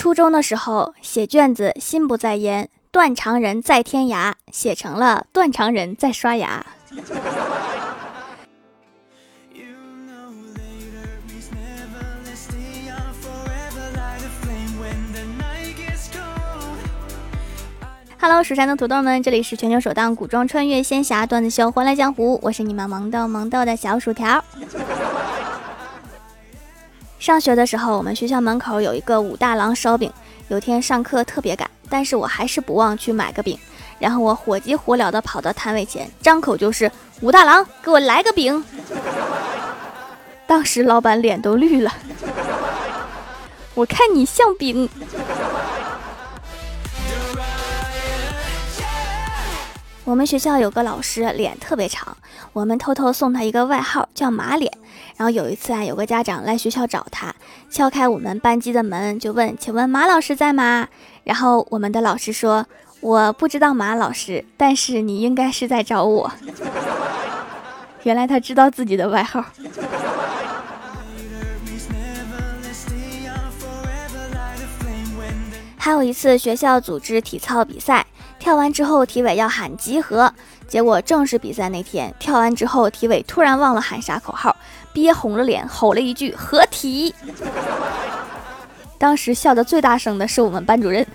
[0.00, 6.64] 初中的时候写卷子，心不在焉，断肠人在天涯，写成了断肠人在刷牙。
[18.18, 24.42] Hello，蜀山的土豆们，这里是全球首档古装穿越仙侠段子秀《欢乐江湖》，我是你们萌豆萌豆的小薯条。
[27.20, 30.10] 上学的时候，我们学校门口有一个武大郎烧饼。
[30.48, 33.58] 有天上课特别赶，但是我还是不忘去买个饼。
[33.98, 38.64] 然后我火急火燎地跑到摊位前，张口就是“武大郎，给我来个饼”。
[40.48, 41.92] 当时老板脸都绿了，
[43.74, 44.88] 我看你像饼。
[50.04, 52.16] 我们学校有个老师脸特别长，
[52.54, 54.72] 我们偷偷送他一个外号叫马脸。
[55.20, 57.34] 然后有一次啊，有个家长来学校找他，
[57.68, 60.88] 敲开我们班级的门就问：“请问马老师在吗？”
[61.24, 62.64] 然后我们的老师说
[63.02, 66.32] ：“我不知道马老师，但是你应该是在找我。
[68.04, 69.44] ”原来他知道自己的外号。
[75.76, 78.06] 还有一次学校组织体操比赛。
[78.38, 80.32] 跳完之后，体委要喊集合。
[80.66, 84.56] 结果正式比赛那天，跳完之后，体委突然忘了喊啥口号，
[84.92, 87.14] 憋红了脸，吼了一句“合体”。
[88.98, 91.06] 当时笑得最大声的是我们班主任。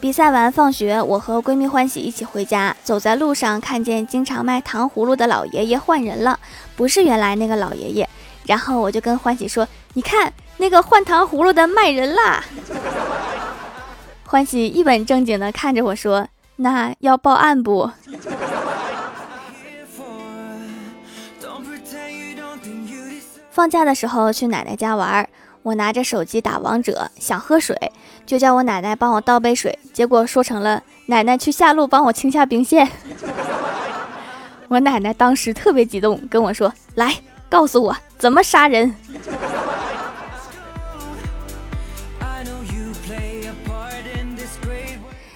[0.00, 6.38] 比赛完放学，我和闺蜜欢喜一起回家，走在路上，看见经常卖糖葫芦的老爷爷换人了，
[6.76, 8.08] 不是原来那个老爷爷。
[8.46, 12.44] 然后我就跟欢喜说：“你看。”那个换糖葫芦的卖人啦！
[14.24, 17.90] 欢喜一本正经的看着我说：“那要报案不？”
[23.50, 25.28] 放假的时候去奶奶家玩，
[25.62, 27.92] 我拿着手机打王者，想喝水，
[28.26, 32.90] 就叫我奶奶帮我倒杯水，结果说成了奶奶去下路帮我清下兵线。
[34.66, 37.14] 我奶奶当时特别激动，跟我说：“来，
[37.48, 38.92] 告诉我怎么杀人。”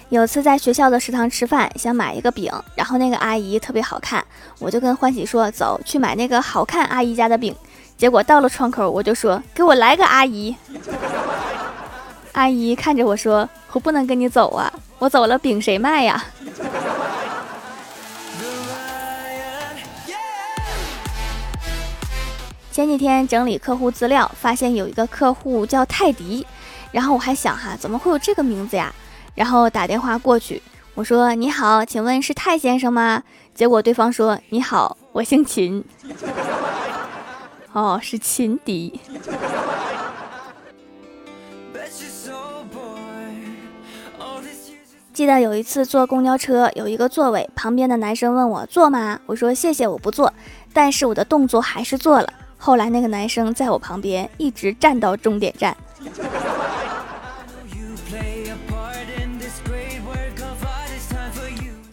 [0.09, 4.25] 有次在学校的食堂吃饭，想买一个饼，然后那个阿姨特别好看，
[4.57, 7.55] 我就跟欢喜说：“走去买那个好看阿姨家的饼。”
[7.95, 10.55] 结果到了窗口，我就说：“给我来个阿姨。
[12.33, 16.25] ”阿姨看着我说：“我不能跟你走啊，我走了饼谁卖呀？”
[22.71, 26.47] 前几天整理客户资料，发现有一个客户叫泰迪，
[26.91, 28.91] 然后我还想哈，怎么会有这个名字呀？
[29.39, 30.61] 然后打电话过去，
[30.95, 33.23] 我说：“你好，请问是泰先生吗？”
[33.55, 35.81] 结果对方说：“你好，我姓秦。
[37.71, 38.99] ”哦，是秦迪。
[45.13, 49.21] 记得有一次坐公交车，有一个座位旁边的男生问我坐吗？
[49.25, 50.33] 我说谢谢，我不坐。
[50.73, 52.27] 但是我的动作还是做了。
[52.57, 55.77] 后来那个男生在我旁边一直站到终点站。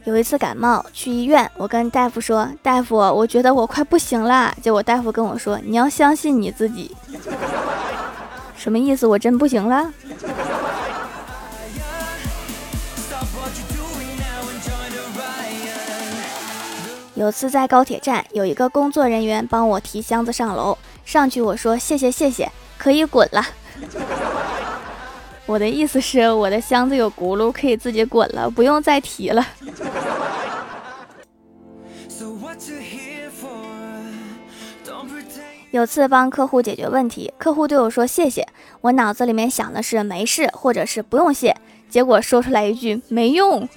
[0.07, 6.95] 有一次感冒去医院，我跟大夫说：“大夫，我觉得我快不行了。”结果大夫跟我说：“你要相信你自己。
[8.57, 9.05] ”什么意思？
[9.05, 9.93] 我真不行了？
[17.15, 23.45] 有次在高铁站，有一个工作人员帮我提箱子上楼，上去我说：“谢谢谢谢，可以滚了。”
[25.47, 29.47] 我的意思是，我的箱子有轱辘，可以自己滚了，不用再提了。
[35.71, 38.47] 有次帮客户解决问题，客户对我说谢谢，
[38.81, 41.55] 我脑子里面想的是没事，或者是不用谢，
[41.89, 43.69] 结果说出来一句没用。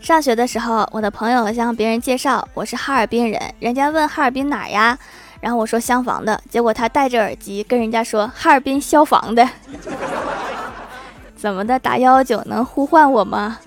[0.00, 4.98] 上学的时候，我的朋友向别人介绍我是哈尔滨人，人家问哈尔滨哪呀？
[5.42, 9.46] 然后我说厢房的，结果他戴着耳机跟人家说哈尔滨消防的，
[11.36, 11.76] 怎么的？
[11.80, 13.58] 打幺幺九能呼唤我吗？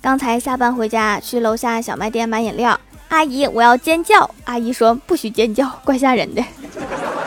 [0.00, 2.78] 刚才下班回家，去楼下小卖店买饮料，
[3.08, 6.44] 阿姨我要尖叫，阿姨说不许尖叫，怪吓人的。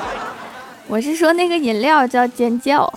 [0.88, 2.94] 我是说那个饮料叫尖叫。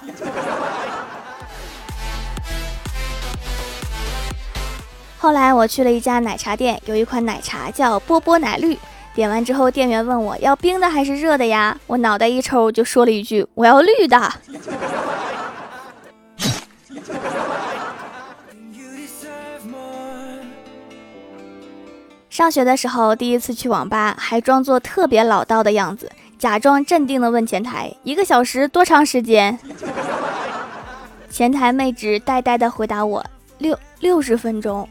[5.20, 8.78] 后来我去了一家奶茶店，有一款奶茶叫波波奶绿，
[9.14, 14.32] 点完之后店员问我要冰的还是热的呀，我脑袋一抽就说了一句，我要绿的。
[22.30, 29.58] 上学的时候第一次去网吧，还装作特别老道的样子，假装镇定的问前台一个小时多长时间。
[31.28, 33.22] 前台妹纸呆呆的回答我。
[33.60, 34.88] 六六十分钟。”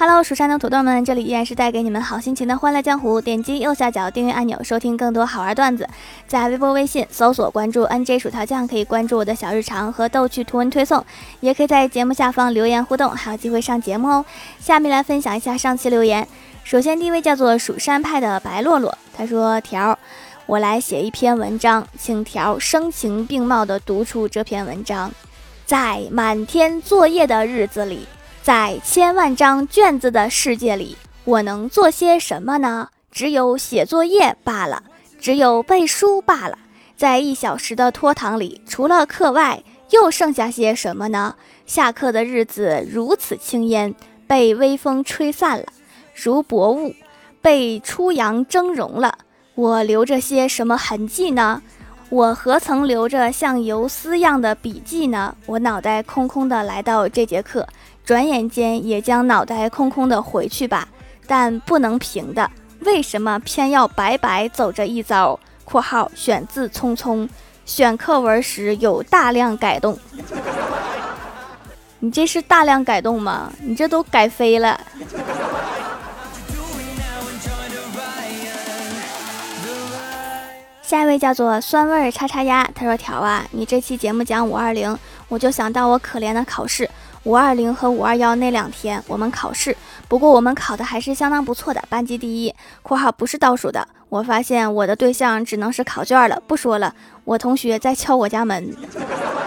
[0.00, 3.20] Hello，蜀山的土豆们，这里依然是带给你们好心情的欢乐江湖。
[3.20, 5.88] 点击右下角订阅按钮，收听更多好玩段子。
[6.28, 11.04] 在微博、微信搜索关注 NJ 薯条酱，可以关注我的小日常和逗趣图文推送，
[11.40, 14.24] 也可以在节目下方留言互动，还有机会上节目哦。
[14.60, 16.28] 下面来分享一下上期留言。
[16.62, 19.98] 首先第一位叫做蜀山派的白洛洛，他说：“条，
[20.48, 25.12] 我来写一篇文章，请条声情并茂地读出这篇文章。
[25.66, 28.06] 在满天作业的日子里。”
[28.40, 32.88] 在千万张卷子的世界里，我能做些什么呢？
[33.12, 34.84] 只有写作业罢了，
[35.20, 36.56] 只有背书罢了。
[36.96, 41.34] 在一小时的拖堂里，除了课外，又剩下些什么呢？
[41.66, 43.94] 下课的日子如此轻烟，
[44.26, 45.66] 被微风吹散了，
[46.14, 46.94] 如薄雾，
[47.42, 49.18] 被初阳蒸融了。
[49.58, 51.60] 我留着些什么痕迹呢？
[52.10, 55.34] 我何曾留着像游丝样的笔记呢？
[55.46, 57.66] 我脑袋空空的来到这节课。
[58.04, 60.86] 转眼间也将脑袋空空的回去吧，
[61.26, 62.48] 但不能平的。
[62.82, 67.28] 为什么偏要白白走这一遭？（括号选自匆匆）
[67.66, 69.98] 选课文时有大量改动。
[71.98, 73.52] 你这是大量改动吗？
[73.60, 74.80] 你这都改飞了。
[80.88, 84.98] 下一位叫做酸味叉叉鸭，他说：“条啊，你这期节目讲五二零，
[85.28, 86.88] 我就想到我可怜的考试。”
[87.24, 89.76] 五二零和五二幺那两天，我们考试，
[90.08, 93.86] 不过我们考的还是相当不错的，班级第一（括号不是倒数的）。
[94.08, 96.94] 我发现我的对象只能是考卷了，不说了。
[97.24, 98.74] 我同学在敲我家门，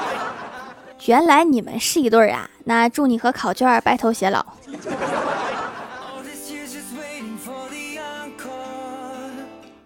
[1.07, 2.47] 原来你们是一对儿啊！
[2.65, 4.45] 那祝你和考卷白头偕老。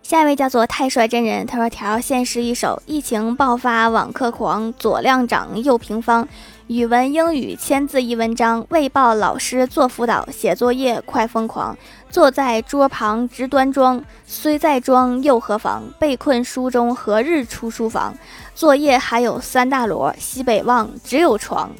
[0.07, 6.27] 下一位叫做太帅真人，他说：“条现诗一首，疫情爆发，网课狂，左量长，右平方。”
[6.69, 11.75] 语文、英语千字一文章，为报老师做辅导，写作业快疯狂。
[12.11, 15.81] 坐在桌旁直端庄，虽在庄又何妨？
[15.97, 18.13] 被困书中何日出书房？
[18.53, 21.71] 作业还有三大摞，西北望只有床。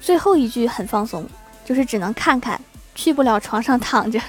[0.00, 1.24] 最后一句很放松，
[1.64, 2.60] 就是只能看看，
[2.96, 4.20] 去不了床上躺着。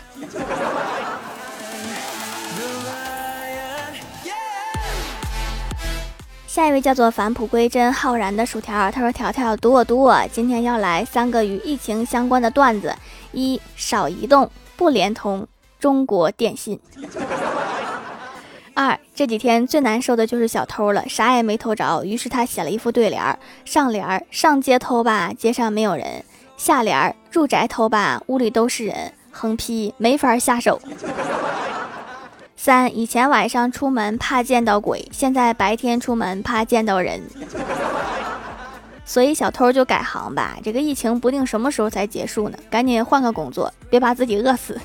[6.59, 12.93] 下一位叫做返璞归真、浩然的薯条，他说：“条条读我读我，今天要来三个与疫情相关的段子：
[13.31, 15.47] 一、少移动，不联通，
[15.79, 16.77] 中国电信；
[18.75, 26.05] 二、这几天最难受的就是小偷了，啥也没偷着，于是他写了一副对联：上联上街偷吧，街上没有人；
[26.57, 30.77] 下联入宅偷吧，屋里都是人；横批没法下手。”
[32.61, 37.21] 三以前晚上出门怕见到鬼，现在白天出门怕见到人，
[39.05, 40.57] 所以小偷就改行吧。
[40.61, 44.77] 这个疫情不定什么时候才结束呢，赶紧换个工作，别把自己饿死。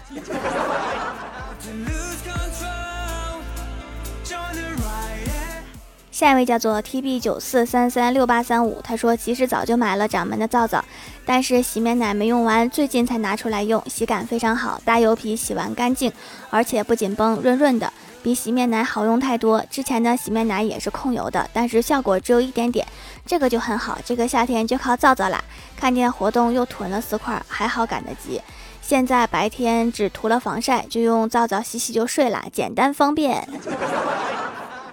[6.15, 10.85] 下一位叫做 T B 九四三三六八三五，他说其实早就买了掌门的皂皂，
[11.27, 16.13] 但是洗面奶没用完，最近才拿出来用，洗感非常好，大油皮洗完干净，
[16.51, 17.93] 而且不紧绷，润润的，
[18.23, 19.61] 比洗面奶好用太多。
[19.69, 22.87] 之前的洗面奶也是控油的，但是效果只有一点点，
[23.27, 25.43] 这个就很好，这个夏天就靠皂皂啦。
[25.77, 28.41] 看见活动又囤了四块，还好赶得及。
[28.81, 33.49] 现在白天只涂了防晒，就用皂皂洗洗就睡啦，简单方便。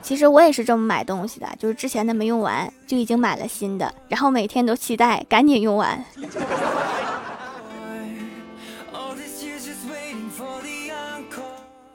[0.01, 6.03] 其实我也是这么买东西的，就是之前的没用完，就已经买了新的，然后每天都期待赶紧用完。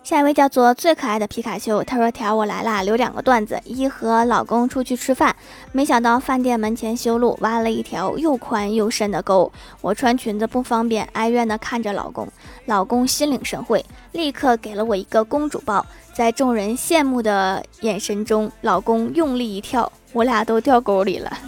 [0.07, 3.61] 下一位叫做最可爱的皮卡丘，他说：“条我来啦，留两个段子。
[3.65, 5.35] 一和老公出去吃饭，
[5.73, 12.29] 没想到饭店门前修路，挖了一条又宽又深的沟，我穿裙子不方便，哀怨的看着老公。
[12.67, 15.85] 老公心领神会，立刻给了我一个公主抱。
[16.15, 21.37] 在众人羡慕的眼神中，老公用力一跳，我俩都掉沟里了。”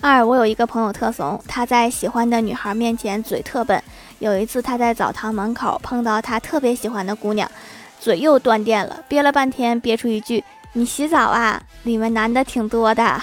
[0.00, 3.82] 二，我有一个朋友特怂，他在喜欢的女孩面前嘴特笨。
[4.18, 7.50] 有一次，他在澡堂门口碰到他特别喜欢的姑娘，
[8.00, 10.42] 嘴又断电了，憋了半天，憋出一句
[10.72, 11.62] ：“你洗澡啊？
[11.82, 13.22] 里面男的挺多的。”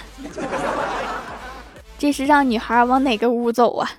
[1.98, 3.90] 这是让女孩往哪个屋走啊？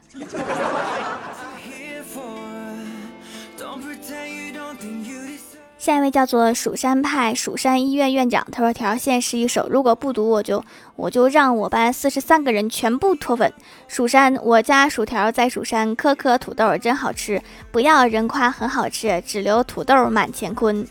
[5.85, 10.64] 下一位叫做蜀山派蜀山医院院长，他说：“条线是一首，如果不读，我就
[10.97, 13.53] 我就让我班四十三个人全部脱粉。
[13.87, 17.38] 蜀山，我家薯条在蜀山，颗颗土豆真好吃，
[17.71, 20.88] 不要人夸很好吃，只留土豆满乾坤。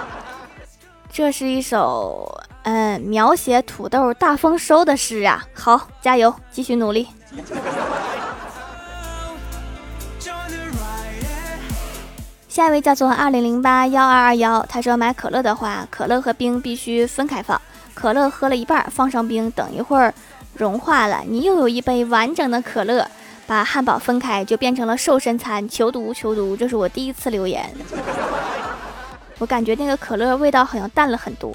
[1.10, 5.42] ”这是一首嗯描写土豆大丰收的诗啊！
[5.54, 7.08] 好，加油，继续努力。
[12.56, 17.60] 下一位叫做二零零八幺二二幺，他说买可乐的话，可乐和冰必须分开放，
[17.92, 20.14] 可乐喝了一半放上冰，等一会儿
[20.54, 23.06] 融化了，你又有一杯完整的可乐。
[23.46, 27.70] 把汉堡分开就变成了瘦身餐，求读求读，这是我第一次留言，
[29.36, 31.54] 我感觉那个可乐味道好像淡了很多。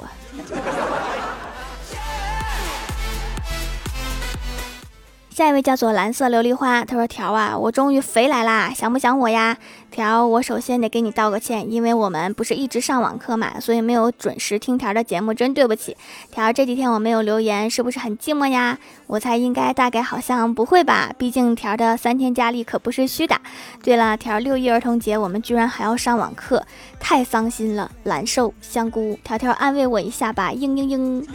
[5.32, 9.58] 下一位叫做蓝色琉璃花，他说：“条啊，我终于肥来啦，想不想我呀？
[9.90, 15.96] 条，我首先得给你道个歉，因为我们不是一直上网课嘛，所以没有准时听条的节目，真对不起。
[16.32, 18.78] 条，这几天我没有留言，是不是很寂寞呀？
[19.08, 23.40] 我猜应该大概好像不会吧，毕竟条的三天佳丽可不是虚的。
[23.82, 26.62] 对了，条六一儿童节我们居然还要上网课，
[27.00, 27.90] 太伤心了。
[28.04, 31.26] 蓝瘦香菇，条条安慰我一下吧，嘤嘤嘤。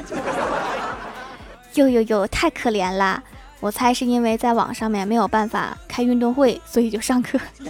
[1.75, 3.23] 呦呦呦，太可怜了。”
[3.61, 7.39] 我猜是因为在网上面没有办法开运动会，所以就上课。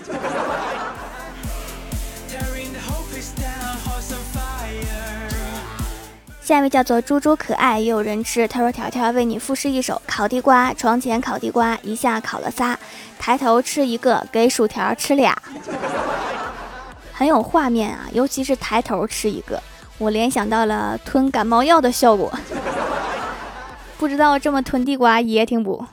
[6.43, 8.47] 下一位叫做猪猪可爱，也有人吃。
[8.47, 12.79] 他说：“条条为你赋诗一首：烤地瓜，床前烤地瓜，一下烤了仨，
[13.19, 15.37] 抬头吃一个，给薯条吃俩，
[17.13, 18.07] 很有画面啊！
[18.13, 19.61] 尤其是抬头吃一个，
[19.99, 22.33] 我联想到了吞感冒药的效果。”
[23.99, 25.85] 不知道这么吞地瓜噎挺不？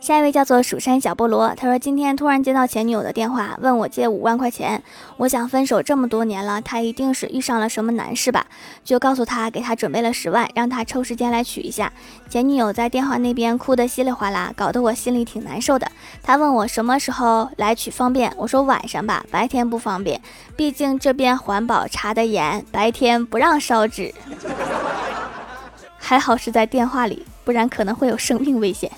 [0.00, 4.82] 下一位叫做蜀山小菠萝，他说今天突然接到前女友的电话，问我借五万块钱。
[5.18, 8.46] 我想分手这么多年了，他一定是遇上了什么难事吧？
[8.82, 11.92] 就告诉他给他准备了十万，让他抽时间来取一下。
[12.30, 15.86] 前女友在电话那边哭得稀里哗啦，搞得我心里挺难受的。
[16.22, 20.18] 他问我什么时候来取方便，我说晚上吧，白天不方便，
[20.56, 24.14] 毕竟这边环保查得严，白天不让烧纸。
[26.02, 28.90] 还好是在电话里，不然可能会有生命危险。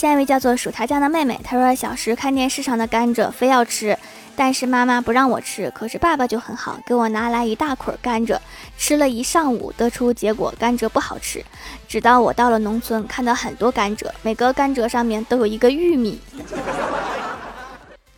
[0.00, 3.98] 下一位叫做薯条酱的妹妹，她说小时看电视上的甘蔗非要吃，
[4.34, 8.38] 但是妈妈不让我吃，可是爸爸就很好，给我拿来一大捆甘蔗，
[8.78, 11.44] 吃了一上午，得出结果甘蔗不好吃。
[11.86, 16.18] 直到我到了农村，看到很多甘蔗，每个甘蔗上面都有一个玉米，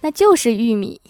[0.00, 1.00] 那就是玉米。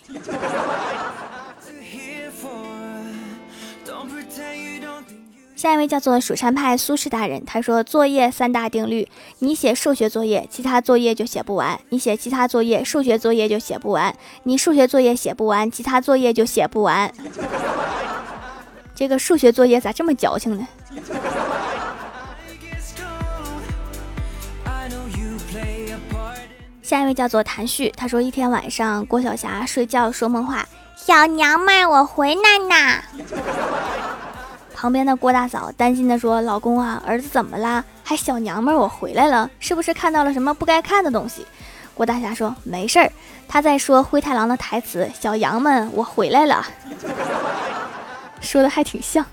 [5.63, 17.13] 下一位叫做蜀山派苏轼大人，他说作业三大定律：你写数学作业，其他作业就写不完；你写其他作业，数学作业就写不完；你数学作业写不完，其他作业就写不完。
[18.93, 20.67] 这个数学作业咋这么矫情呢？
[26.83, 30.67] 下一位叫做谭旭，他说一天晚上郭晓霞睡觉说梦话
[30.99, 33.05] ：“小娘们，我回来啦。”
[34.83, 37.85] 旁边的郭大嫂担心的说：“老公啊，儿子怎么啦？
[38.03, 41.47] 还小娘们，我回来了，是不是看到了什么不该看的东西？”
[41.95, 43.09] 郭大侠说：“没事儿，
[43.47, 46.67] 他在说灰太狼的台词，小羊们，我回来了。”
[48.43, 49.25] 说的还挺像。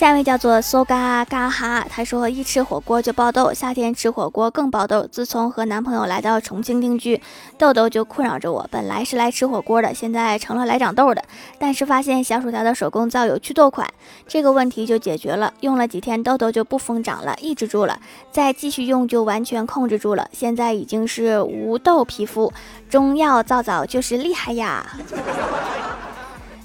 [0.00, 5.06] 下一位叫做搜嘎嘎哈，他说一吃火锅就爆痘，夏天吃火锅更爆痘。
[5.06, 7.20] 自从和男朋友来到重庆定居，
[7.58, 8.66] 痘痘就困扰着我。
[8.70, 11.22] 本来是来吃火锅的，现在成了来长痘的。
[11.58, 13.86] 但是发现小薯条的手工皂有祛痘款，
[14.26, 15.52] 这个问题就解决了。
[15.60, 18.00] 用了几天，痘痘就不疯长了，抑制住了。
[18.32, 22.50] 再继续用就完全控制住了，现在已经是无痘皮肤。
[22.88, 24.96] 中药皂皂就是厉害呀！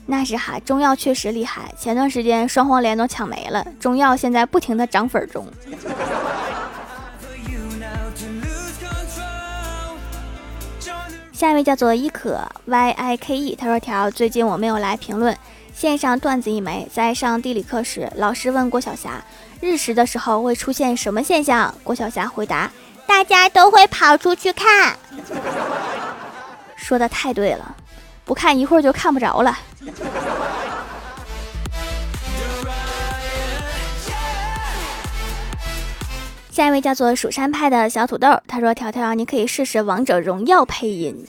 [0.08, 1.64] 那是哈，中药确实厉害。
[1.78, 5.48] 前段时间双黄连都抢没了，中药现在不停的涨粉中。
[11.34, 15.38] 下一位叫做伊可 Y I K E，他说：“条最近我没有来评论，
[15.74, 16.88] 线上段子一枚。
[16.94, 19.22] 在上地理课时，老师问郭晓霞，
[19.60, 21.74] 日食的时候会出现什么现象？
[21.84, 22.72] 郭晓霞回答：
[23.06, 24.98] 大家都会跑出去看。
[26.78, 27.76] 说的太对了。”
[28.26, 29.58] 不看一会儿就看不着了。
[36.50, 41.28] 下一位叫做蜀山派的小土豆，他说：“条条，你可以试试王者荣耀配音。”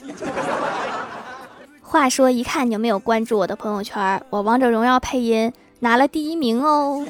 [1.83, 7.05] 话说，一看你有没有关注我的朋友圈，我王者荣耀配音拿了第一名哦！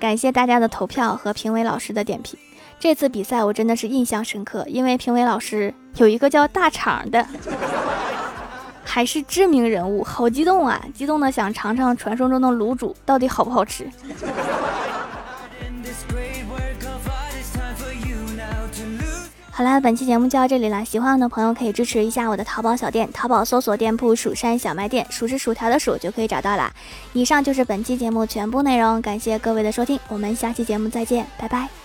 [0.00, 2.38] 感谢大家的投票和评委老师的点评。
[2.80, 7.26] 这次比赛我真的是印象深刻，因为评委老师有一个叫大厂的，
[8.94, 10.78] 还是知名人物，好激动啊！
[10.92, 13.88] 激动的想尝尝传说中的卤煮到底好不好吃。
[19.50, 20.84] 好啦，本期节目就到这里了。
[20.84, 26.70] 喜欢我的朋友可以支持一下我的淘宝小店，淘宝搜索店铺“蜀山小卖店”，数是薯条的数就可以找到啦。
[27.14, 31.81] 以上就是本期节目全部内容，感谢各位的收听，我们下期节目再见，拜拜。